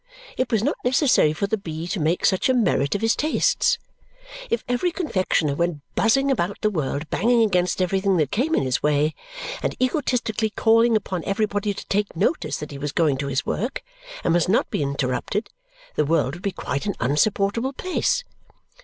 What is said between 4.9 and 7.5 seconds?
confectioner went buzzing about the world banging